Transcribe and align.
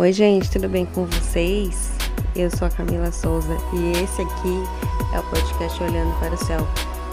Oi, 0.00 0.14
gente, 0.14 0.50
tudo 0.50 0.66
bem 0.66 0.86
com 0.86 1.04
vocês? 1.04 1.92
Eu 2.34 2.50
sou 2.50 2.66
a 2.66 2.70
Camila 2.70 3.12
Souza 3.12 3.54
e 3.74 4.02
esse 4.02 4.22
aqui 4.22 4.64
é 5.14 5.20
o 5.20 5.22
podcast 5.24 5.82
Olhando 5.82 6.18
para 6.18 6.32
o 6.32 6.38
Céu. 6.38 6.66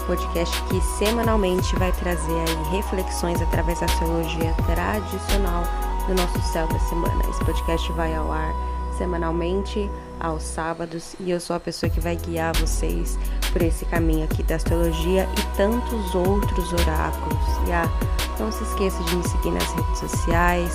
Podcast 0.06 0.56
que 0.70 0.80
semanalmente 0.96 1.76
vai 1.76 1.92
trazer 1.92 2.32
aí 2.32 2.76
reflexões 2.78 3.42
através 3.42 3.78
da 3.80 3.84
astrologia 3.84 4.54
tradicional 4.64 5.64
do 6.06 6.14
nosso 6.14 6.40
céu 6.50 6.66
da 6.66 6.78
semana. 6.78 7.22
Esse 7.28 7.44
podcast 7.44 7.92
vai 7.92 8.14
ao 8.14 8.32
ar 8.32 8.54
semanalmente 8.96 9.86
aos 10.18 10.42
sábados 10.42 11.14
e 11.20 11.30
eu 11.30 11.40
sou 11.40 11.56
a 11.56 11.60
pessoa 11.60 11.90
que 11.90 12.00
vai 12.00 12.16
guiar 12.16 12.56
vocês 12.56 13.18
por 13.52 13.60
esse 13.60 13.84
caminho 13.84 14.24
aqui 14.24 14.42
da 14.44 14.54
astrologia 14.54 15.28
e 15.36 15.56
tantos 15.58 16.14
outros 16.14 16.72
oráculos. 16.72 17.68
E 17.68 17.72
ah, 17.72 18.27
não 18.38 18.52
se 18.52 18.62
esqueça 18.62 19.02
de 19.04 19.16
me 19.16 19.26
seguir 19.28 19.50
nas 19.50 19.72
redes 19.72 19.98
sociais, 19.98 20.72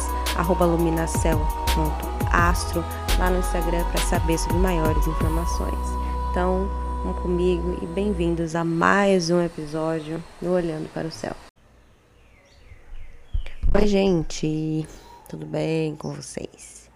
luminacel.astro, 0.59 2.83
lá 3.17 3.29
no 3.29 3.39
Instagram 3.39 3.85
para 3.85 4.01
saber 4.01 4.37
sobre 4.37 4.57
maiores 4.57 5.07
informações. 5.07 5.79
Então, 6.29 6.69
vamos 7.03 7.21
comigo 7.21 7.79
e 7.81 7.85
bem-vindos 7.85 8.53
a 8.55 8.65
mais 8.65 9.29
um 9.29 9.41
episódio 9.41 10.21
do 10.41 10.51
Olhando 10.51 10.89
para 10.93 11.07
o 11.07 11.11
Céu. 11.11 11.33
Oi, 13.73 13.87
gente, 13.87 14.85
tudo 15.29 15.45
bem 15.45 15.95
com 15.95 16.13
vocês? 16.13 16.89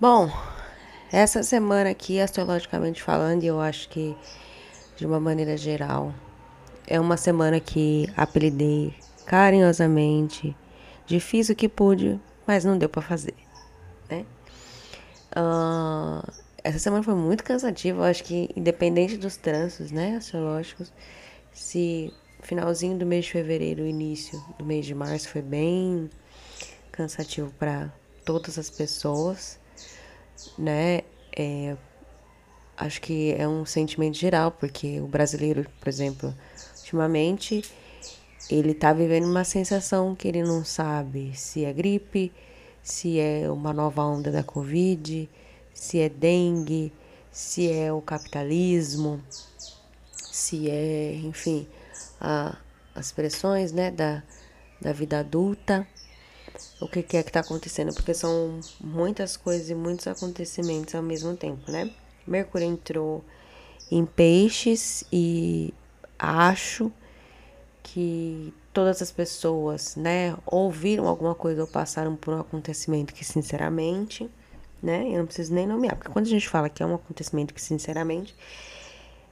Bom, 0.00 0.32
essa 1.12 1.42
semana 1.42 1.90
aqui, 1.90 2.18
astrologicamente 2.20 3.02
falando, 3.02 3.44
eu 3.44 3.60
acho 3.60 3.90
que 3.90 4.16
de 4.96 5.04
uma 5.06 5.20
maneira 5.20 5.54
geral, 5.56 6.14
é 6.86 6.98
uma 6.98 7.18
semana 7.18 7.60
que 7.60 8.10
apelidei 8.16 8.94
carinhosamente 9.28 10.56
o 11.52 11.54
que 11.54 11.68
pude, 11.68 12.18
mas 12.46 12.64
não 12.64 12.78
deu 12.78 12.88
para 12.88 13.02
fazer, 13.02 13.34
né? 14.08 14.24
Uh, 15.36 16.32
essa 16.64 16.78
semana 16.78 17.02
foi 17.02 17.14
muito 17.14 17.44
cansativa, 17.44 17.98
eu 17.98 18.04
acho 18.04 18.24
que 18.24 18.48
independente 18.56 19.18
dos 19.18 19.36
trânsitos, 19.36 19.90
né, 19.90 20.16
astrológicos, 20.16 20.90
se 21.52 22.10
finalzinho 22.40 22.96
do 22.96 23.04
mês 23.04 23.26
de 23.26 23.32
fevereiro, 23.32 23.86
início 23.86 24.42
do 24.58 24.64
mês 24.64 24.86
de 24.86 24.94
março 24.94 25.28
foi 25.28 25.42
bem 25.42 26.08
cansativo 26.90 27.52
para 27.58 27.92
todas 28.24 28.58
as 28.58 28.70
pessoas, 28.70 29.60
né? 30.56 31.02
É, 31.36 31.76
acho 32.78 32.98
que 33.02 33.34
é 33.34 33.46
um 33.46 33.66
sentimento 33.66 34.16
geral, 34.16 34.52
porque 34.52 35.00
o 35.00 35.06
brasileiro, 35.06 35.66
por 35.78 35.88
exemplo, 35.88 36.34
ultimamente 36.78 37.62
ele 38.50 38.72
tá 38.74 38.92
vivendo 38.92 39.26
uma 39.26 39.44
sensação 39.44 40.14
que 40.14 40.26
ele 40.26 40.42
não 40.42 40.64
sabe 40.64 41.36
se 41.36 41.64
é 41.64 41.72
gripe, 41.72 42.32
se 42.82 43.18
é 43.20 43.50
uma 43.50 43.72
nova 43.72 44.02
onda 44.02 44.32
da 44.32 44.42
Covid, 44.42 45.28
se 45.74 45.98
é 46.00 46.08
dengue, 46.08 46.92
se 47.30 47.70
é 47.70 47.92
o 47.92 48.00
capitalismo, 48.00 49.22
se 50.32 50.70
é, 50.70 51.14
enfim, 51.16 51.66
a, 52.20 52.56
as 52.94 53.12
pressões 53.12 53.72
né, 53.72 53.90
da, 53.90 54.22
da 54.80 54.92
vida 54.92 55.20
adulta. 55.20 55.86
O 56.80 56.88
que, 56.88 57.02
que 57.02 57.16
é 57.16 57.22
que 57.22 57.28
está 57.28 57.40
acontecendo? 57.40 57.92
Porque 57.92 58.14
são 58.14 58.60
muitas 58.80 59.36
coisas 59.36 59.68
e 59.68 59.74
muitos 59.74 60.06
acontecimentos 60.06 60.94
ao 60.94 61.02
mesmo 61.02 61.36
tempo, 61.36 61.70
né? 61.70 61.92
Mercúrio 62.26 62.66
entrou 62.66 63.24
em 63.90 64.04
peixes 64.04 65.04
e 65.12 65.72
acho 66.18 66.90
que 67.92 68.52
todas 68.72 69.00
as 69.00 69.10
pessoas, 69.10 69.96
né, 69.96 70.36
ouviram 70.46 71.08
alguma 71.08 71.34
coisa 71.34 71.62
ou 71.62 71.66
passaram 71.66 72.14
por 72.16 72.34
um 72.34 72.40
acontecimento 72.40 73.14
que, 73.14 73.24
sinceramente, 73.24 74.30
né, 74.82 75.08
eu 75.08 75.18
não 75.18 75.26
preciso 75.26 75.54
nem 75.54 75.66
nomear, 75.66 75.96
porque 75.96 76.12
quando 76.12 76.26
a 76.26 76.28
gente 76.28 76.48
fala 76.48 76.68
que 76.68 76.82
é 76.82 76.86
um 76.86 76.94
acontecimento 76.94 77.54
que, 77.54 77.62
sinceramente, 77.62 78.34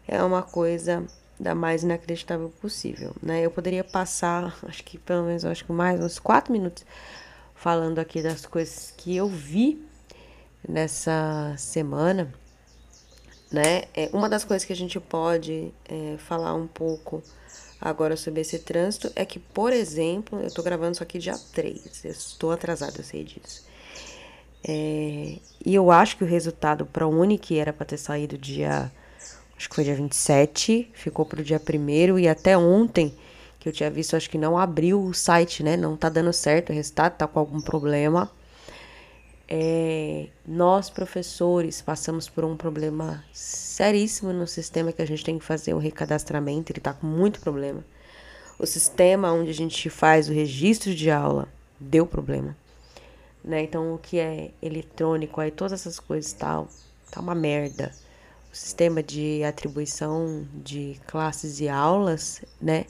é 0.08 0.22
uma 0.22 0.42
coisa 0.42 1.06
da 1.38 1.54
mais 1.54 1.82
inacreditável 1.82 2.48
possível, 2.60 3.14
né? 3.22 3.44
Eu 3.44 3.50
poderia 3.50 3.84
passar, 3.84 4.58
acho 4.62 4.82
que 4.82 4.96
pelo 4.96 5.24
menos, 5.24 5.44
acho 5.44 5.66
que 5.66 5.72
mais 5.72 6.00
uns 6.00 6.18
quatro 6.18 6.50
minutos 6.50 6.84
falando 7.54 7.98
aqui 7.98 8.22
das 8.22 8.46
coisas 8.46 8.94
que 8.96 9.14
eu 9.14 9.28
vi 9.28 9.86
nessa 10.66 11.54
semana, 11.58 12.32
né? 13.52 13.84
É, 13.94 14.08
uma 14.14 14.30
das 14.30 14.44
coisas 14.44 14.64
que 14.64 14.72
a 14.72 14.76
gente 14.76 14.98
pode 14.98 15.74
é, 15.86 16.16
falar 16.18 16.54
um 16.54 16.66
pouco 16.66 17.22
agora 17.80 18.16
sobre 18.16 18.40
esse 18.40 18.58
trânsito 18.58 19.10
é 19.14 19.24
que, 19.24 19.38
por 19.38 19.72
exemplo, 19.72 20.40
eu 20.40 20.52
tô 20.52 20.62
gravando 20.62 20.92
isso 20.92 21.02
aqui 21.02 21.18
dia 21.18 21.38
3, 21.52 22.04
eu 22.04 22.10
estou 22.10 22.52
atrasada, 22.52 22.94
eu 22.98 23.04
sei 23.04 23.24
disso. 23.24 23.64
É, 24.66 25.38
e 25.64 25.74
eu 25.74 25.90
acho 25.90 26.16
que 26.16 26.24
o 26.24 26.26
resultado 26.26 26.86
para 26.86 27.04
a 27.04 27.08
Uni, 27.08 27.38
que 27.38 27.58
era 27.58 27.72
para 27.72 27.86
ter 27.86 27.98
saído 27.98 28.36
dia, 28.36 28.90
acho 29.56 29.68
que 29.68 29.74
foi 29.74 29.84
dia 29.84 29.94
27, 29.94 30.90
ficou 30.92 31.24
para 31.24 31.40
o 31.40 31.44
dia 31.44 31.60
1 31.60 32.18
e 32.18 32.28
até 32.28 32.58
ontem, 32.58 33.14
que 33.60 33.68
eu 33.68 33.72
tinha 33.72 33.90
visto, 33.90 34.16
acho 34.16 34.30
que 34.30 34.38
não 34.38 34.58
abriu 34.58 35.02
o 35.02 35.14
site, 35.14 35.62
né? 35.62 35.76
Não 35.76 35.96
tá 35.96 36.08
dando 36.08 36.32
certo 36.32 36.70
o 36.70 36.72
resultado, 36.72 37.16
tá 37.16 37.26
com 37.26 37.38
algum 37.38 37.60
problema. 37.60 38.30
É, 39.48 40.26
nós, 40.44 40.90
professores, 40.90 41.80
passamos 41.80 42.28
por 42.28 42.44
um 42.44 42.56
problema 42.56 43.24
seríssimo 43.32 44.32
no 44.32 44.46
sistema 44.46 44.92
que 44.92 45.00
a 45.00 45.06
gente 45.06 45.24
tem 45.24 45.38
que 45.38 45.44
fazer 45.44 45.72
o 45.72 45.78
recadastramento, 45.78 46.72
ele 46.72 46.80
está 46.80 46.92
com 46.92 47.06
muito 47.06 47.40
problema. 47.40 47.84
O 48.58 48.66
sistema 48.66 49.32
onde 49.32 49.50
a 49.50 49.54
gente 49.54 49.88
faz 49.88 50.28
o 50.28 50.32
registro 50.32 50.94
de 50.94 51.10
aula 51.10 51.48
deu 51.78 52.06
problema. 52.06 52.56
Né? 53.44 53.62
Então, 53.62 53.94
o 53.94 53.98
que 53.98 54.18
é 54.18 54.50
eletrônico, 54.60 55.40
aí 55.40 55.52
todas 55.52 55.74
essas 55.74 56.00
coisas 56.00 56.32
tal, 56.32 56.68
tá 57.10 57.20
uma 57.20 57.34
merda. 57.34 57.92
O 58.52 58.56
sistema 58.56 59.02
de 59.02 59.44
atribuição 59.44 60.48
de 60.54 60.98
classes 61.06 61.60
e 61.60 61.68
aulas, 61.68 62.42
né? 62.60 62.86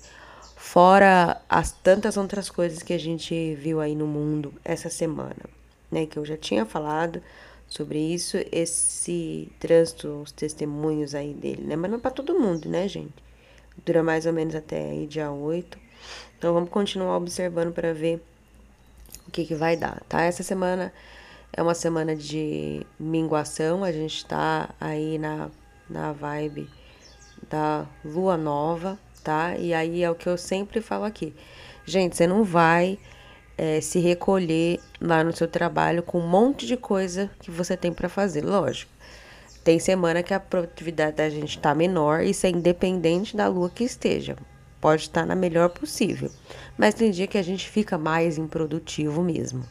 Fora 0.57 1.43
as 1.49 1.73
tantas 1.73 2.17
outras 2.17 2.49
coisas 2.49 2.83
que 2.83 2.93
a 2.93 2.99
gente 2.99 3.55
viu 3.57 3.81
aí 3.81 3.95
no 3.95 4.07
mundo 4.07 4.55
essa 4.65 4.89
semana 4.89 5.57
né, 5.91 6.07
que 6.07 6.19
eu 6.19 6.25
já 6.25 6.37
tinha 6.37 6.65
falado 6.65 7.23
sobre 7.67 7.99
isso, 7.99 8.37
esse 8.53 9.51
trânsito, 9.59 10.09
os 10.23 10.33
testemunhos 10.33 11.15
aí 11.15 11.35
dele, 11.35 11.63
né? 11.63 11.77
Mas 11.77 11.91
não 11.91 11.99
é 11.99 12.01
para 12.01 12.11
todo 12.11 12.39
mundo, 12.39 12.69
né, 12.69 12.87
gente? 12.89 13.15
Dura 13.85 14.03
mais 14.03 14.25
ou 14.25 14.33
menos 14.33 14.55
até 14.55 14.91
aí 14.91 15.07
dia 15.07 15.31
8. 15.31 15.79
Então 16.39 16.55
vamos 16.55 16.71
continuar 16.71 17.17
observando 17.17 17.73
para 17.73 17.93
ver 17.93 18.23
o 19.27 19.31
que 19.31 19.45
que 19.45 19.55
vai 19.55 19.77
dar, 19.77 20.03
tá? 20.09 20.23
Essa 20.23 20.43
semana 20.43 20.93
é 21.53 21.63
uma 21.63 21.75
semana 21.75 22.15
de 22.15 22.87
minguação, 22.99 23.83
a 23.83 23.91
gente 23.91 24.25
tá 24.27 24.71
aí 24.81 25.19
na, 25.19 25.51
na 25.89 26.13
vibe 26.13 26.69
da 27.49 27.87
lua 28.05 28.37
nova, 28.37 28.99
tá? 29.25 29.57
E 29.57 29.75
aí 29.75 30.03
é 30.03 30.11
o 30.11 30.15
que 30.15 30.29
eu 30.29 30.39
sempre 30.39 30.81
falo 30.81 31.05
aqui. 31.05 31.35
Gente, 31.85 32.17
você 32.17 32.27
não 32.27 32.45
vai 32.45 32.99
é, 33.57 33.81
se 33.81 33.99
recolher 33.99 34.81
lá 35.01 35.25
no 35.25 35.35
seu 35.35 35.49
trabalho 35.49 36.03
com 36.03 36.19
um 36.19 36.29
monte 36.29 36.67
de 36.67 36.77
coisa 36.77 37.31
que 37.41 37.51
você 37.51 37.77
tem 37.77 37.93
para 37.93 38.09
fazer. 38.09 38.45
Lógico, 38.45 38.91
tem 39.65 39.79
semana 39.79 40.23
que 40.23 40.35
a 40.35 40.41
produtividade 40.41 41.17
da 41.17 41.29
gente 41.29 41.57
está 41.57 41.75
menor, 41.75 42.23
isso 42.23 42.47
é 42.47 42.51
independente 42.51 43.37
da 43.37 43.49
lua 43.49 43.71
que 43.71 43.85
esteja. 43.85 44.37
Pode 44.81 45.03
estar 45.03 45.27
na 45.27 45.35
melhor 45.35 45.71
possível. 45.71 46.31
Mas 46.77 46.95
tem 46.95 47.11
dia 47.11 47.27
que 47.27 47.39
a 47.39 47.43
gente 47.43 47.69
fica 47.69 47.99
mais 47.99 48.39
improdutivo 48.39 49.23
mesmo. 49.23 49.65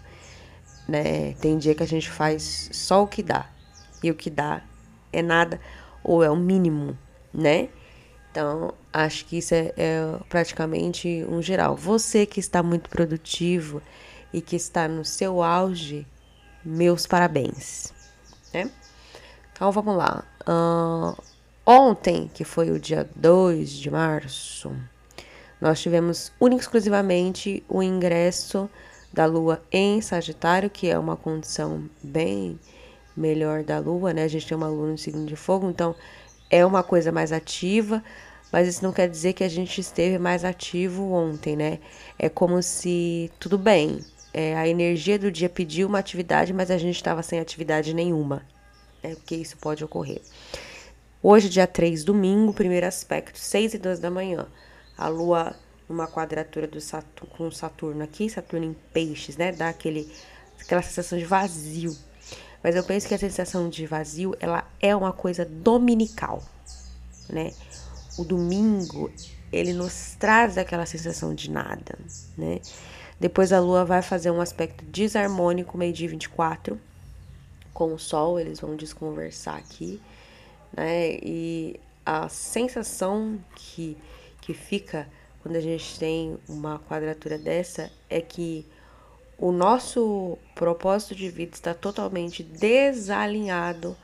Né? 0.88 1.34
Tem 1.40 1.58
dia 1.58 1.74
que 1.74 1.84
a 1.84 1.88
gente 1.88 2.10
faz 2.10 2.70
só 2.74 3.04
o 3.04 3.08
que 3.08 3.24
dá. 3.24 3.50
E 4.04 4.12
o 4.12 4.16
que 4.16 4.30
dá 4.30 4.62
é 5.14 5.22
nada 5.22 5.62
ou 6.04 6.24
é 6.24 6.30
o 6.30 6.36
mínimo, 6.36 6.98
né? 7.34 7.70
Então, 8.36 8.74
acho 8.92 9.24
que 9.28 9.38
isso 9.38 9.56
é, 9.56 9.72
é, 9.78 10.20
praticamente 10.28 11.26
um 11.30 11.42
geral. 11.42 11.74
Você 11.74 12.26
que 12.26 12.42
está 12.42 12.62
muito 12.62 12.90
produtivo 12.90 13.82
e 14.34 14.42
que 14.42 14.58
está 14.58 14.90
no 14.90 15.06
seu 15.06 15.42
auge, 15.42 16.06
meus 16.62 17.08
parabéns. 17.08 17.94
Né? 18.54 18.70
Então, 19.54 19.72
vamos 19.72 19.96
lá. 19.96 20.26
Uh, 20.42 21.18
ontem, 21.66 22.30
que 22.34 22.44
foi 22.44 22.72
o 22.72 22.78
dia 22.78 23.10
2 23.16 23.70
de 23.70 23.90
março, 23.90 24.70
nós 25.62 25.80
tivemos 25.80 26.30
único 26.38 26.62
exclusivamente 26.62 27.64
o 27.70 27.82
ingresso 27.82 28.70
da 29.14 29.26
Lua 29.26 29.64
em 29.72 30.02
Sagitário, 30.02 30.70
que 30.70 30.90
é 30.90 31.00
uma 31.00 31.16
condição 31.16 31.90
bem 32.04 32.60
melhor 33.16 33.64
da 33.64 33.80
Lua, 33.80 34.12
né? 34.12 34.24
A 34.24 34.28
gente 34.28 34.46
tem 34.46 34.58
uma 34.58 34.68
Lua 34.68 34.88
no 34.88 34.98
signo 34.98 35.26
de 35.26 35.38
fogo, 35.38 35.70
então 35.70 35.96
é 36.50 36.66
uma 36.66 36.84
coisa 36.84 37.12
mais 37.12 37.32
ativa, 37.32 38.04
mas 38.52 38.68
isso 38.68 38.84
não 38.84 38.94
quer 38.94 39.10
dizer 39.10 39.34
que 39.34 39.44
a 39.44 39.50
gente 39.50 39.82
esteve 39.82 40.18
mais 40.18 40.46
ativo 40.46 41.12
ontem, 41.12 41.56
né? 41.56 41.80
É 42.18 42.30
como 42.30 42.62
se 42.62 43.32
tudo 43.40 43.58
bem, 43.58 44.00
é, 44.34 44.56
a 44.56 44.68
energia 44.68 45.18
do 45.18 45.32
dia 45.32 45.50
pediu 45.50 45.88
uma 45.88 46.00
atividade, 46.00 46.54
mas 46.54 46.70
a 46.70 46.78
gente 46.78 46.96
estava 46.96 47.24
sem 47.24 47.40
atividade 47.40 47.94
nenhuma, 47.94 48.46
né? 49.04 49.16
Porque 49.16 49.36
isso 49.36 49.58
pode 49.58 49.84
ocorrer. 49.84 50.22
Hoje, 51.22 51.50
dia 51.50 51.66
3, 51.66 52.04
domingo, 52.04 52.54
primeiro 52.54 52.86
aspecto, 52.86 53.40
6 53.40 53.74
e 53.74 53.78
2 53.80 54.00
da 54.00 54.12
manhã. 54.12 54.46
A 54.98 55.08
lua 55.08 55.56
numa 55.90 56.08
quadratura 56.08 56.68
do 56.68 56.82
Saturno, 56.82 57.36
com 57.36 57.52
Saturno 57.52 58.04
aqui, 58.04 58.30
Saturno 58.30 58.66
em 58.66 58.76
peixes, 58.94 59.38
né? 59.38 59.52
Dá 59.52 59.70
aquele, 59.70 60.12
aquela 60.60 60.82
sensação 60.82 61.18
de 61.18 61.26
vazio. 61.26 61.96
Mas 62.66 62.76
eu 62.76 62.84
penso 62.84 63.08
que 63.08 63.14
a 63.14 63.20
sensação 63.20 63.70
de 63.70 63.86
vazio, 63.86 64.36
ela 64.40 64.68
é 64.82 64.96
uma 64.96 65.14
coisa 65.14 65.46
dominical, 65.46 66.42
né? 67.30 67.54
O 68.18 68.24
domingo, 68.24 69.12
ele 69.54 69.72
nos 69.72 70.16
traz 70.18 70.58
aquela 70.58 70.88
sensação 70.88 71.36
de 71.36 71.52
nada, 71.52 71.96
né? 72.36 72.60
Depois 73.20 73.54
a 73.54 73.60
lua 73.60 73.86
vai 73.86 74.02
fazer 74.02 74.32
um 74.32 74.42
aspecto 74.42 74.84
desarmônico 74.86 75.78
meio-dia 75.78 76.10
24 76.10 76.82
com 77.72 77.94
o 77.94 78.00
sol, 78.00 78.40
eles 78.40 78.60
vão 78.60 78.76
desconversar 78.76 79.58
aqui, 79.58 80.02
né? 80.76 81.20
E 81.22 81.80
a 82.04 82.28
sensação 82.30 83.40
que, 83.56 83.96
que 84.42 84.56
fica 84.56 85.08
quando 85.44 85.56
a 85.56 85.62
gente 85.62 86.00
tem 86.00 86.36
uma 86.50 86.80
quadratura 86.80 87.38
dessa 87.38 87.92
é 88.10 88.20
que 88.22 88.66
o 89.38 89.52
nosso 89.52 90.38
propósito 90.54 91.16
de 91.16 91.30
vida 91.30 91.54
está 91.54 91.74
totalmente 91.74 92.42
desalinhado 92.42 93.96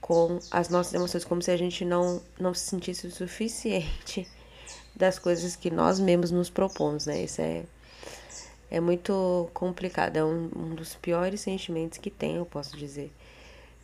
com 0.00 0.38
as 0.50 0.68
nossas 0.68 0.92
emoções, 0.92 1.24
como 1.24 1.40
se 1.40 1.50
a 1.50 1.56
gente 1.56 1.84
não, 1.84 2.20
não 2.38 2.52
se 2.52 2.66
sentisse 2.66 3.06
o 3.06 3.10
suficiente 3.10 4.28
das 4.94 5.18
coisas 5.18 5.56
que 5.56 5.70
nós 5.70 5.98
mesmos 5.98 6.30
nos 6.30 6.50
propomos, 6.50 7.06
né? 7.06 7.22
Isso 7.22 7.40
é, 7.40 7.64
é 8.70 8.80
muito 8.80 9.48
complicado, 9.54 10.16
é 10.16 10.24
um, 10.24 10.50
um 10.54 10.74
dos 10.74 10.94
piores 10.94 11.40
sentimentos 11.40 11.98
que 11.98 12.10
tem, 12.10 12.36
eu 12.36 12.44
posso 12.44 12.76
dizer. 12.76 13.10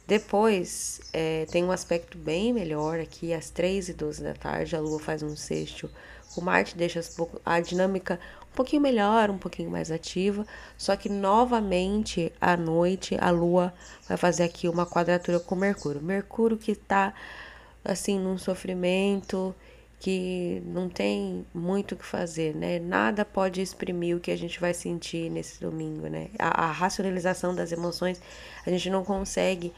Depois, 0.07 1.01
é, 1.13 1.47
tem 1.47 1.65
um 1.65 1.71
aspecto 1.71 2.19
bem 2.19 2.53
melhor 2.53 3.01
aqui, 3.01 3.33
às 3.33 3.49
3 3.49 3.89
e 3.89 3.95
12 3.95 4.23
da 4.23 4.35
tarde, 4.35 4.77
a 4.77 4.81
Lua 4.81 4.99
faz 4.99 5.23
um 5.23 5.37
sexto 5.37 5.89
o 6.37 6.41
Marte 6.41 6.77
deixa 6.77 7.01
a 7.45 7.61
dinâmica 7.61 8.21
pouquinho 8.61 8.83
melhor, 8.83 9.31
um 9.31 9.39
pouquinho 9.39 9.71
mais 9.71 9.91
ativa, 9.91 10.47
só 10.77 10.95
que 10.95 11.09
novamente 11.09 12.31
à 12.39 12.59
noite 12.59 13.17
a 13.19 13.31
Lua 13.31 13.73
vai 14.07 14.19
fazer 14.19 14.43
aqui 14.45 14.69
uma 14.69 14.85
quadratura 14.87 15.41
com 15.41 15.55
Mercúrio. 15.55 16.03
Mercúrio 16.03 16.59
que 16.59 16.73
está 16.73 17.15
assim 17.83 18.19
num 18.19 18.37
sofrimento 18.37 19.55
que 19.99 20.63
não 20.67 20.91
tem 20.91 21.47
muito 21.55 21.93
o 21.93 21.97
que 21.97 22.05
fazer, 22.05 22.55
né? 22.55 22.79
Nada 22.79 23.25
pode 23.25 23.63
exprimir 23.63 24.17
o 24.17 24.21
que 24.21 24.31
a 24.31 24.37
gente 24.37 24.61
vai 24.61 24.75
sentir 24.75 25.31
nesse 25.31 25.59
domingo, 25.59 26.07
né? 26.09 26.29
A, 26.39 26.65
a 26.67 26.71
racionalização 26.71 27.55
das 27.55 27.73
emoções 27.73 28.21
a 28.67 28.71
gente 28.71 28.91
não 28.91 29.03
consegue 29.03 29.73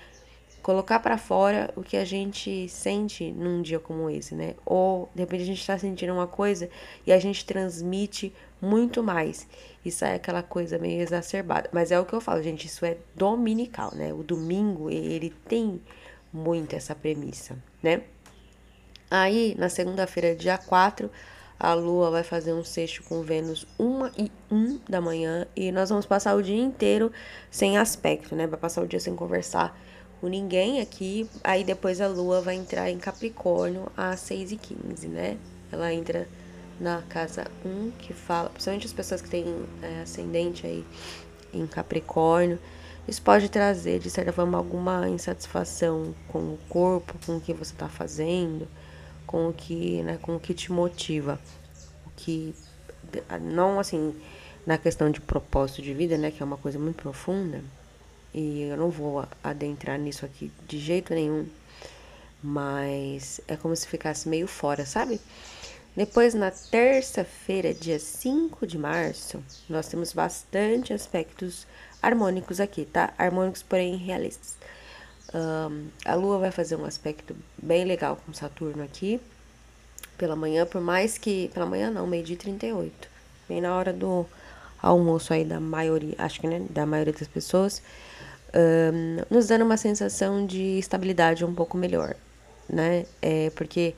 colocar 0.62 1.00
para 1.00 1.18
fora 1.18 1.72
o 1.76 1.82
que 1.82 1.96
a 1.96 2.04
gente 2.04 2.68
sente 2.68 3.32
num 3.32 3.60
dia 3.60 3.80
como 3.80 4.08
esse, 4.08 4.34
né? 4.34 4.54
Ou 4.64 5.10
de 5.14 5.22
repente 5.22 5.42
a 5.42 5.46
gente 5.46 5.60
está 5.60 5.76
sentindo 5.76 6.12
uma 6.12 6.26
coisa 6.26 6.70
e 7.06 7.12
a 7.12 7.18
gente 7.18 7.44
transmite 7.44 8.32
muito 8.60 9.02
mais. 9.02 9.46
Isso 9.84 10.04
é 10.04 10.14
aquela 10.14 10.42
coisa 10.42 10.78
meio 10.78 11.02
exacerbada. 11.02 11.68
Mas 11.72 11.90
é 11.90 11.98
o 11.98 12.06
que 12.06 12.12
eu 12.12 12.20
falo, 12.20 12.42
gente, 12.42 12.66
isso 12.66 12.84
é 12.86 12.96
dominical, 13.14 13.92
né? 13.94 14.12
O 14.12 14.22
domingo, 14.22 14.88
ele 14.88 15.30
tem 15.48 15.80
muito 16.32 16.74
essa 16.74 16.94
premissa, 16.94 17.56
né? 17.82 18.02
Aí, 19.10 19.54
na 19.58 19.68
segunda-feira, 19.68 20.34
dia 20.34 20.56
4, 20.56 21.10
a 21.58 21.74
Lua 21.74 22.10
vai 22.10 22.22
fazer 22.22 22.52
um 22.52 22.64
sexto 22.64 23.02
com 23.02 23.22
Vênus 23.22 23.66
1 23.78 24.06
e 24.16 24.32
1 24.50 24.80
da 24.88 25.00
manhã 25.00 25.46
e 25.54 25.70
nós 25.70 25.90
vamos 25.90 26.06
passar 26.06 26.34
o 26.34 26.42
dia 26.42 26.60
inteiro 26.60 27.12
sem 27.50 27.76
aspecto, 27.76 28.34
né? 28.34 28.46
Vai 28.46 28.58
passar 28.58 28.82
o 28.82 28.86
dia 28.86 28.98
sem 28.98 29.14
conversar 29.14 29.78
com 30.22 30.28
ninguém 30.28 30.80
aqui. 30.80 31.28
Aí 31.42 31.64
depois 31.64 32.00
a 32.00 32.06
lua 32.06 32.40
vai 32.40 32.54
entrar 32.54 32.88
em 32.88 32.96
Capricórnio 32.96 33.90
às 33.96 34.20
6 34.20 34.52
e 34.52 34.56
15 34.56 35.08
né? 35.08 35.36
Ela 35.70 35.92
entra 35.92 36.28
na 36.78 37.02
casa 37.02 37.50
1, 37.64 37.90
que 37.98 38.14
fala, 38.14 38.48
principalmente 38.48 38.86
as 38.86 38.92
pessoas 38.92 39.20
que 39.20 39.28
têm 39.28 39.44
é, 39.82 40.02
ascendente 40.02 40.64
aí 40.64 40.84
em 41.52 41.66
Capricórnio. 41.66 42.58
Isso 43.06 43.20
pode 43.20 43.48
trazer, 43.48 43.98
de 43.98 44.08
certa 44.08 44.32
forma, 44.32 44.56
alguma 44.56 45.08
insatisfação 45.08 46.14
com 46.28 46.38
o 46.38 46.58
corpo, 46.68 47.14
com 47.26 47.36
o 47.36 47.40
que 47.40 47.52
você 47.52 47.72
está 47.72 47.88
fazendo, 47.88 48.68
com 49.26 49.48
o 49.48 49.52
que, 49.52 50.02
né, 50.02 50.18
com 50.22 50.36
o 50.36 50.40
que 50.40 50.54
te 50.54 50.70
motiva. 50.70 51.40
O 52.06 52.10
que 52.14 52.54
não 53.40 53.80
assim 53.80 54.14
na 54.64 54.78
questão 54.78 55.10
de 55.10 55.20
propósito 55.20 55.82
de 55.82 55.92
vida, 55.92 56.16
né, 56.16 56.30
que 56.30 56.40
é 56.40 56.46
uma 56.46 56.56
coisa 56.56 56.78
muito 56.78 57.02
profunda, 57.02 57.60
e 58.34 58.62
eu 58.62 58.76
não 58.76 58.90
vou 58.90 59.26
adentrar 59.42 59.98
nisso 59.98 60.24
aqui 60.24 60.50
de 60.66 60.78
jeito 60.78 61.14
nenhum, 61.14 61.46
mas 62.42 63.40
é 63.46 63.56
como 63.56 63.74
se 63.76 63.86
ficasse 63.86 64.28
meio 64.28 64.46
fora, 64.46 64.86
sabe? 64.86 65.20
Depois, 65.94 66.32
na 66.32 66.50
terça-feira, 66.50 67.74
dia 67.74 67.98
5 67.98 68.66
de 68.66 68.78
março, 68.78 69.42
nós 69.68 69.88
temos 69.88 70.14
bastante 70.14 70.92
aspectos 70.92 71.66
harmônicos 72.02 72.60
aqui, 72.60 72.86
tá? 72.86 73.12
Harmônicos, 73.18 73.62
porém 73.62 73.96
realistas. 73.96 74.56
Um, 75.34 75.88
a 76.04 76.14
Lua 76.14 76.38
vai 76.38 76.50
fazer 76.50 76.76
um 76.76 76.84
aspecto 76.86 77.36
bem 77.62 77.84
legal 77.84 78.16
com 78.16 78.32
Saturno 78.32 78.82
aqui, 78.82 79.20
pela 80.16 80.34
manhã, 80.34 80.64
por 80.64 80.80
mais 80.80 81.18
que. 81.18 81.50
Pela 81.52 81.66
manhã 81.66 81.90
não, 81.90 82.06
meio-dia 82.06 82.36
38. 82.36 83.08
Bem 83.46 83.60
na 83.60 83.74
hora 83.74 83.92
do 83.92 84.26
almoço 84.80 85.32
aí 85.34 85.44
da 85.44 85.60
maioria, 85.60 86.14
acho 86.18 86.40
que 86.40 86.46
né, 86.46 86.64
da 86.70 86.86
maioria 86.86 87.12
das 87.12 87.28
pessoas 87.28 87.82
um, 88.54 89.34
nos 89.34 89.46
dando 89.46 89.64
uma 89.64 89.76
sensação 89.76 90.44
de 90.46 90.78
estabilidade 90.78 91.44
um 91.44 91.54
pouco 91.54 91.76
melhor, 91.76 92.14
né? 92.68 93.06
É 93.20 93.50
porque 93.50 93.94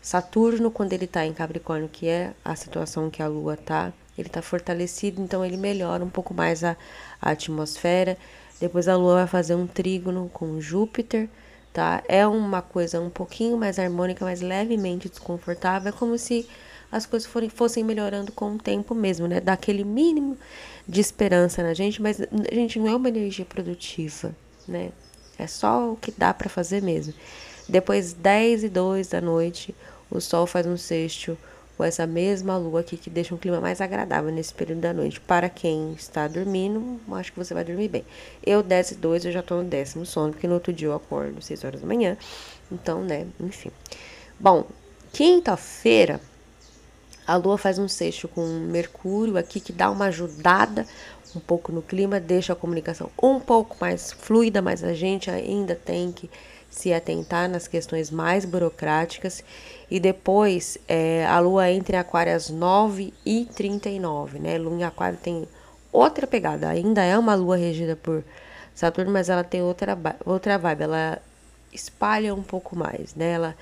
Saturno, 0.00 0.70
quando 0.70 0.92
ele 0.92 1.04
está 1.04 1.26
em 1.26 1.32
Capricórnio, 1.32 1.88
que 1.88 2.08
é 2.08 2.32
a 2.44 2.54
situação 2.56 3.10
que 3.10 3.22
a 3.22 3.26
Lua 3.26 3.56
tá, 3.56 3.92
ele 4.16 4.28
está 4.28 4.40
fortalecido, 4.40 5.20
então 5.20 5.44
ele 5.44 5.56
melhora 5.56 6.04
um 6.04 6.10
pouco 6.10 6.32
mais 6.32 6.64
a, 6.64 6.76
a 7.20 7.30
atmosfera. 7.30 8.16
Depois 8.60 8.88
a 8.88 8.96
Lua 8.96 9.16
vai 9.16 9.26
fazer 9.26 9.54
um 9.54 9.66
trígono 9.66 10.30
com 10.32 10.60
Júpiter, 10.60 11.28
tá? 11.72 12.02
É 12.08 12.26
uma 12.26 12.62
coisa 12.62 13.00
um 13.00 13.10
pouquinho 13.10 13.56
mais 13.56 13.78
harmônica, 13.78 14.24
mas 14.24 14.40
levemente 14.40 15.08
desconfortável. 15.08 15.90
É 15.90 15.92
como 15.92 16.16
se 16.18 16.48
as 16.90 17.06
coisas 17.06 17.28
forem, 17.28 17.48
fossem 17.48 17.84
melhorando 17.84 18.32
com 18.32 18.54
o 18.54 18.58
tempo 18.58 18.94
mesmo, 18.94 19.26
né? 19.26 19.40
Daquele 19.40 19.84
mínimo 19.84 20.36
de 20.86 21.00
esperança 21.00 21.62
na 21.62 21.74
gente, 21.74 22.00
mas 22.00 22.20
a 22.20 22.54
gente 22.54 22.78
não 22.78 22.88
é 22.88 22.96
uma 22.96 23.08
energia 23.08 23.44
produtiva, 23.44 24.34
né? 24.66 24.90
É 25.38 25.46
só 25.46 25.92
o 25.92 25.96
que 25.96 26.10
dá 26.10 26.32
para 26.32 26.48
fazer 26.48 26.82
mesmo. 26.82 27.14
Depois, 27.68 28.12
10 28.12 28.64
e 28.64 28.68
2 28.68 29.08
da 29.08 29.20
noite, 29.20 29.74
o 30.10 30.20
sol 30.20 30.46
faz 30.46 30.66
um 30.66 30.76
sexto 30.76 31.36
com 31.76 31.84
essa 31.84 32.06
mesma 32.06 32.56
lua 32.56 32.80
aqui 32.80 32.96
que 32.96 33.08
deixa 33.08 33.32
um 33.32 33.38
clima 33.38 33.60
mais 33.60 33.80
agradável 33.80 34.32
nesse 34.32 34.52
período 34.52 34.80
da 34.80 34.92
noite. 34.92 35.20
Para 35.20 35.48
quem 35.48 35.92
está 35.92 36.26
dormindo, 36.26 36.98
acho 37.12 37.30
que 37.30 37.38
você 37.38 37.54
vai 37.54 37.62
dormir 37.62 37.88
bem. 37.88 38.04
Eu, 38.44 38.62
10 38.62 38.92
e 38.92 38.94
2, 38.96 39.26
eu 39.26 39.32
já 39.32 39.42
tô 39.42 39.62
no 39.62 39.64
décimo 39.64 40.04
sono, 40.04 40.32
porque 40.32 40.48
no 40.48 40.54
outro 40.54 40.72
dia 40.72 40.88
eu 40.88 40.94
acordo 40.94 41.40
6 41.40 41.62
horas 41.62 41.80
da 41.80 41.86
manhã. 41.86 42.16
Então, 42.72 43.04
né, 43.04 43.26
enfim. 43.38 43.70
Bom, 44.40 44.66
quinta-feira 45.12 46.20
a 47.28 47.36
Lua 47.36 47.58
faz 47.58 47.78
um 47.78 47.86
sexto 47.86 48.26
com 48.26 48.40
Mercúrio 48.42 49.36
aqui 49.36 49.60
que 49.60 49.70
dá 49.70 49.90
uma 49.90 50.06
ajudada 50.06 50.86
um 51.36 51.40
pouco 51.40 51.70
no 51.70 51.82
clima, 51.82 52.18
deixa 52.18 52.54
a 52.54 52.56
comunicação 52.56 53.10
um 53.22 53.38
pouco 53.38 53.76
mais 53.78 54.12
fluida, 54.12 54.62
mas 54.62 54.82
a 54.82 54.94
gente 54.94 55.30
ainda 55.30 55.74
tem 55.74 56.10
que 56.10 56.30
se 56.70 56.90
atentar 56.90 57.46
nas 57.46 57.68
questões 57.68 58.10
mais 58.10 58.46
burocráticas. 58.46 59.44
E 59.90 60.00
depois 60.00 60.78
é, 60.88 61.26
a 61.26 61.38
Lua 61.38 61.70
entra 61.70 61.96
em 61.96 62.00
Aquário 62.00 62.34
às 62.34 62.48
9 62.48 63.12
e 63.26 63.46
39 63.54 64.38
né? 64.38 64.56
Lua 64.56 64.74
em 64.74 64.84
Aquário 64.84 65.18
tem 65.22 65.46
outra 65.92 66.26
pegada, 66.26 66.70
ainda 66.70 67.04
é 67.04 67.18
uma 67.18 67.34
Lua 67.34 67.58
regida 67.58 67.94
por 67.94 68.24
Saturno, 68.74 69.12
mas 69.12 69.28
ela 69.28 69.44
tem 69.44 69.60
outra, 69.60 69.98
outra 70.24 70.56
vibe, 70.56 70.84
ela 70.84 71.20
espalha 71.70 72.34
um 72.34 72.42
pouco 72.42 72.74
mais, 72.74 73.14
né? 73.14 73.32
Ela 73.32 73.56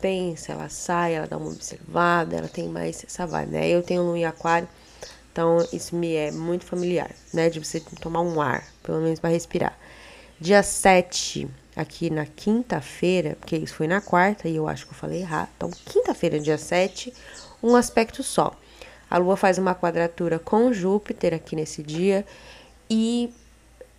pensa, 0.00 0.52
ela 0.52 0.68
sai, 0.68 1.14
ela 1.14 1.26
dá 1.26 1.36
uma 1.36 1.48
observada, 1.48 2.36
ela 2.36 2.48
tem 2.48 2.68
mais 2.68 3.04
essa 3.04 3.26
vibe, 3.26 3.52
né? 3.52 3.68
Eu 3.68 3.82
tenho 3.82 4.02
lua 4.02 4.18
em 4.18 4.24
aquário, 4.24 4.68
então 5.32 5.58
isso 5.72 5.94
me 5.96 6.14
é 6.14 6.30
muito 6.30 6.64
familiar, 6.64 7.10
né? 7.32 7.48
De 7.50 7.58
você 7.58 7.80
tomar 8.00 8.20
um 8.20 8.40
ar, 8.40 8.64
pelo 8.82 9.00
menos 9.00 9.20
para 9.20 9.30
respirar. 9.30 9.78
Dia 10.40 10.62
7, 10.62 11.48
aqui 11.74 12.10
na 12.10 12.26
quinta-feira, 12.26 13.36
porque 13.40 13.56
isso 13.56 13.74
foi 13.74 13.86
na 13.86 14.00
quarta 14.00 14.48
e 14.48 14.56
eu 14.56 14.68
acho 14.68 14.86
que 14.86 14.92
eu 14.92 14.96
falei 14.96 15.20
errado. 15.20 15.48
Então, 15.56 15.70
quinta-feira, 15.70 16.38
dia 16.38 16.58
7, 16.58 17.12
um 17.62 17.76
aspecto 17.76 18.22
só. 18.22 18.52
A 19.10 19.16
Lua 19.16 19.36
faz 19.36 19.58
uma 19.58 19.74
quadratura 19.74 20.38
com 20.38 20.72
Júpiter 20.72 21.32
aqui 21.34 21.56
nesse 21.56 21.82
dia 21.82 22.26
e 22.90 23.32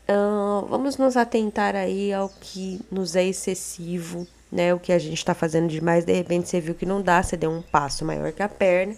uh, 0.08 0.65
vamos 0.68 0.98
nos 0.98 1.18
atentar 1.18 1.75
aí 1.75 2.13
ao 2.13 2.29
que 2.29 2.82
nos 2.91 3.15
é 3.15 3.25
excessivo 3.25 4.27
né? 4.51 4.74
O 4.74 4.79
que 4.79 4.91
a 4.91 5.00
gente 5.00 5.18
está 5.18 5.34
fazendo 5.34 5.68
demais, 5.68 6.06
de 6.06 6.13
repente 6.13 6.50
você 6.50 6.60
viu 6.60 6.75
que 6.75 6.86
não 6.86 7.01
dá, 7.01 7.22
você 7.22 7.38
deu 7.38 7.51
um 7.51 7.62
passo 7.62 8.06
maior 8.06 8.32
que 8.32 8.41
a 8.41 8.50
perna 8.50 8.96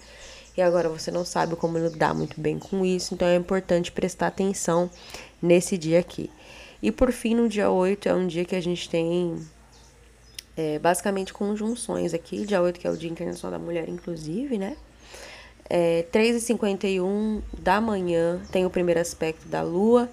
e 0.55 0.61
agora 0.61 0.89
você 0.89 1.11
não 1.11 1.23
sabe 1.23 1.55
como 1.55 1.77
lidar 1.77 2.13
muito 2.13 2.39
bem 2.39 2.59
com 2.59 2.85
isso, 2.85 3.13
então 3.13 3.27
é 3.27 3.35
importante 3.35 3.91
prestar 3.91 4.27
atenção 4.27 4.89
nesse 5.41 5.77
dia 5.77 5.99
aqui. 5.99 6.29
E 6.81 6.91
por 6.91 7.11
fim, 7.11 7.35
no 7.35 7.47
dia 7.47 7.69
8 7.69 8.09
é 8.09 8.13
um 8.13 8.27
dia 8.27 8.43
que 8.43 8.55
a 8.55 8.61
gente 8.61 8.89
tem 8.89 9.35
é, 10.57 10.79
basicamente 10.79 11.33
conjunções 11.33 12.13
aqui, 12.13 12.45
dia 12.45 12.61
8 12.61 12.79
que 12.79 12.87
é 12.87 12.89
o 12.89 12.97
Dia 12.97 13.09
Internacional 13.09 13.59
da 13.59 13.65
Mulher, 13.65 13.87
inclusive, 13.87 14.57
né? 14.57 14.75
É, 15.69 16.05
3h51 16.11 17.41
da 17.57 17.79
manhã 17.79 18.41
tem 18.51 18.65
o 18.65 18.69
primeiro 18.69 18.99
aspecto 18.99 19.47
da 19.47 19.61
Lua, 19.61 20.09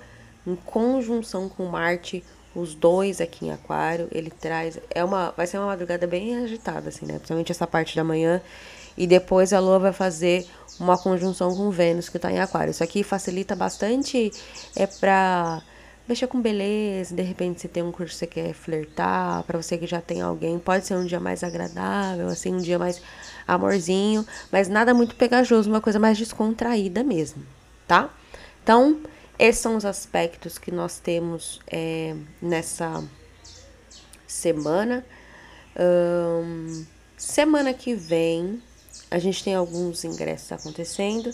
em 0.46 0.54
conjunção 0.54 1.48
com 1.48 1.66
Marte, 1.66 2.22
os 2.60 2.74
dois 2.74 3.20
aqui 3.20 3.46
em 3.46 3.52
Aquário, 3.52 4.08
ele 4.12 4.30
traz. 4.30 4.78
É 4.90 5.04
uma, 5.04 5.32
vai 5.36 5.46
ser 5.46 5.58
uma 5.58 5.68
madrugada 5.68 6.06
bem 6.06 6.36
agitada, 6.36 6.88
assim, 6.88 7.06
né? 7.06 7.14
Principalmente 7.14 7.52
essa 7.52 7.66
parte 7.66 7.96
da 7.96 8.04
manhã. 8.04 8.40
E 8.96 9.06
depois 9.06 9.52
a 9.52 9.60
Lua 9.60 9.78
vai 9.78 9.92
fazer 9.92 10.46
uma 10.80 10.98
conjunção 10.98 11.54
com 11.54 11.70
Vênus, 11.70 12.08
que 12.08 12.16
está 12.16 12.32
em 12.32 12.40
Aquário. 12.40 12.70
Isso 12.70 12.82
aqui 12.82 13.02
facilita 13.02 13.54
bastante 13.54 14.32
é 14.76 14.86
pra 14.86 15.62
mexer 16.08 16.26
com 16.26 16.40
beleza, 16.40 17.14
de 17.14 17.22
repente 17.22 17.60
você 17.60 17.68
tem 17.68 17.82
um 17.82 17.92
curso 17.92 18.14
que 18.14 18.18
você 18.18 18.26
quer 18.26 18.54
flertar, 18.54 19.42
para 19.42 19.60
você 19.60 19.76
que 19.76 19.86
já 19.86 20.00
tem 20.00 20.22
alguém, 20.22 20.58
pode 20.58 20.86
ser 20.86 20.94
um 20.94 21.04
dia 21.04 21.20
mais 21.20 21.44
agradável, 21.44 22.28
assim, 22.28 22.54
um 22.54 22.58
dia 22.58 22.78
mais 22.78 23.02
amorzinho, 23.46 24.26
mas 24.50 24.68
nada 24.68 24.94
muito 24.94 25.14
pegajoso, 25.16 25.68
uma 25.68 25.82
coisa 25.82 25.98
mais 25.98 26.16
descontraída 26.16 27.04
mesmo, 27.04 27.44
tá? 27.86 28.08
Então, 28.62 28.98
esses 29.38 29.60
são 29.60 29.76
os 29.76 29.84
aspectos 29.84 30.58
que 30.58 30.70
nós 30.70 30.98
temos 30.98 31.60
é, 31.70 32.14
nessa 32.42 33.04
semana. 34.26 35.04
semana 37.16 37.72
que 37.72 37.94
vem, 37.94 38.62
a 39.10 39.18
gente 39.18 39.44
tem 39.44 39.54
alguns 39.54 40.04
ingressos 40.04 40.50
acontecendo. 40.52 41.30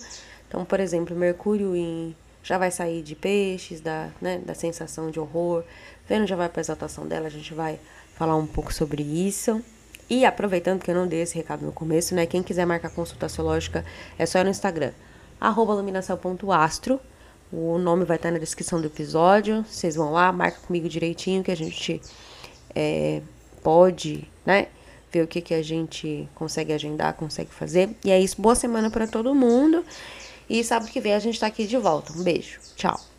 Então, 0.47 0.65
por 0.65 0.81
exemplo, 0.81 1.17
Mercúrio 1.17 1.75
em 1.75 2.15
já 2.43 2.59
vai 2.59 2.71
sair 2.71 3.03
de 3.03 3.17
peixes, 3.17 3.81
da, 3.81 4.11
né, 4.21 4.39
da 4.39 4.55
sensação 4.55 5.11
de 5.11 5.19
horror. 5.19 5.65
Vênus 6.07 6.29
já 6.29 6.37
vai 6.37 6.49
para 6.49 6.61
a 6.61 6.63
exaltação 6.63 7.09
dela, 7.09 7.27
a 7.27 7.31
gente 7.31 7.55
vai 7.55 7.81
falar 8.15 8.37
um 8.37 8.47
pouco 8.47 8.73
sobre 8.73 9.03
isso. 9.03 9.63
E 10.11 10.27
aproveitando 10.27 10.83
que 10.83 10.91
eu 10.91 10.95
não 10.95 11.07
dei 11.07 11.23
esse 11.23 11.35
recado 11.35 11.65
no 11.65 11.73
começo, 11.73 12.15
né? 12.15 12.27
Quem 12.27 12.43
quiser 12.43 12.67
marcar 12.67 12.91
consulta 12.91 13.25
astrológica 13.25 13.83
é 14.19 14.27
só 14.27 14.45
no 14.45 14.51
Instagram, 14.51 14.93
iluminação.astro. 15.41 17.01
O 17.53 17.79
nome 17.79 18.05
vai 18.05 18.17
estar 18.17 18.31
na 18.31 18.39
descrição 18.39 18.81
do 18.81 18.87
episódio. 18.87 19.65
Vocês 19.69 19.95
vão 19.97 20.13
lá, 20.13 20.33
marca 20.33 20.59
comigo 20.67 20.89
direitinho 20.89 21.43
que 21.43 21.51
a 21.51 21.57
gente 21.57 22.01
é, 22.75 23.23
pode, 23.63 24.29
né? 24.45 24.69
Ver 25.13 25.23
o 25.23 25.27
que, 25.27 25.41
que 25.41 25.55
a 25.55 25.63
gente 25.63 26.29
consegue 26.35 26.73
agendar, 26.73 27.15
consegue 27.15 27.51
fazer. 27.51 27.91
E 28.05 28.11
é 28.11 28.21
isso. 28.21 28.41
Boa 28.41 28.55
semana 28.55 28.91
para 28.91 29.07
todo 29.07 29.35
mundo. 29.35 29.85
E 30.49 30.63
sábado 30.65 30.91
que 30.91 31.01
vem 31.01 31.15
a 31.15 31.19
gente 31.19 31.39
tá 31.39 31.47
aqui 31.47 31.67
de 31.67 31.77
volta. 31.77 32.13
Um 32.13 32.23
beijo. 32.23 32.59
Tchau. 32.77 33.14